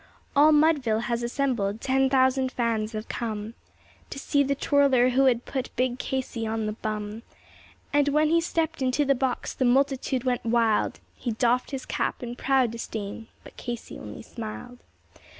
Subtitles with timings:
[0.35, 3.53] All Mudville has assembled; ten thousand fans had come
[4.09, 7.21] To see the twirler who had put big Casey on the bum;
[7.93, 10.99] And when he stepped into the box the multitude went wild.
[11.13, 14.79] He doffed his cap in proud disdain but Casey only smiled.